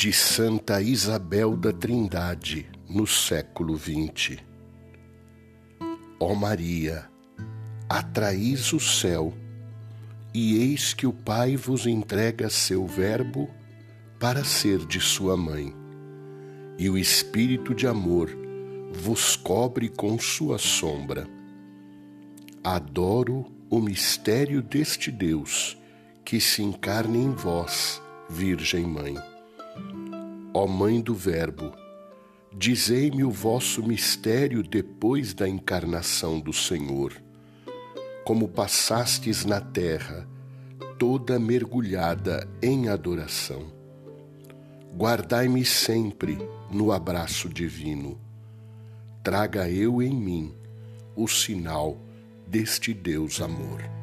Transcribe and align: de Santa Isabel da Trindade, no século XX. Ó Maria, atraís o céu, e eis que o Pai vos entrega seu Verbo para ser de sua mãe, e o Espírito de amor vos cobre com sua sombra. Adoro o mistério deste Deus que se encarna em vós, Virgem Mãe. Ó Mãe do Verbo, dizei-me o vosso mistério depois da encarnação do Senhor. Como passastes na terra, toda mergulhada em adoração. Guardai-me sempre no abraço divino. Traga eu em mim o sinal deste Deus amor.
de 0.00 0.14
Santa 0.14 0.80
Isabel 0.80 1.54
da 1.54 1.74
Trindade, 1.74 2.66
no 2.88 3.06
século 3.06 3.76
XX. 3.76 4.38
Ó 6.18 6.34
Maria, 6.34 7.04
atraís 7.86 8.72
o 8.72 8.80
céu, 8.80 9.34
e 10.32 10.56
eis 10.56 10.94
que 10.94 11.06
o 11.06 11.12
Pai 11.12 11.54
vos 11.54 11.86
entrega 11.86 12.48
seu 12.48 12.86
Verbo 12.86 13.50
para 14.18 14.42
ser 14.42 14.86
de 14.86 14.98
sua 15.02 15.36
mãe, 15.36 15.74
e 16.78 16.88
o 16.88 16.96
Espírito 16.96 17.74
de 17.74 17.86
amor 17.86 18.30
vos 18.94 19.36
cobre 19.36 19.90
com 19.90 20.18
sua 20.18 20.56
sombra. 20.56 21.28
Adoro 22.64 23.44
o 23.68 23.78
mistério 23.78 24.62
deste 24.62 25.10
Deus 25.10 25.76
que 26.24 26.40
se 26.40 26.62
encarna 26.62 27.18
em 27.18 27.32
vós, 27.32 28.00
Virgem 28.30 28.86
Mãe. 28.86 29.39
Ó 30.52 30.66
Mãe 30.66 31.00
do 31.00 31.14
Verbo, 31.14 31.72
dizei-me 32.52 33.22
o 33.24 33.30
vosso 33.30 33.82
mistério 33.82 34.62
depois 34.62 35.32
da 35.32 35.48
encarnação 35.48 36.40
do 36.40 36.52
Senhor. 36.52 37.12
Como 38.24 38.48
passastes 38.48 39.44
na 39.44 39.60
terra, 39.60 40.28
toda 40.98 41.38
mergulhada 41.38 42.48
em 42.62 42.88
adoração. 42.88 43.72
Guardai-me 44.96 45.64
sempre 45.64 46.36
no 46.70 46.92
abraço 46.92 47.48
divino. 47.48 48.20
Traga 49.22 49.70
eu 49.70 50.02
em 50.02 50.14
mim 50.14 50.54
o 51.14 51.28
sinal 51.28 51.96
deste 52.46 52.92
Deus 52.92 53.40
amor. 53.40 53.99